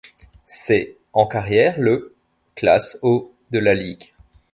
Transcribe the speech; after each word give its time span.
Ses 0.47 0.97
en 1.13 1.27
carrière 1.27 1.75
le 1.77 2.15
classe 2.55 2.97
au 3.03 3.31
de 3.51 3.59
la 3.59 3.75
ligue. 3.75 4.11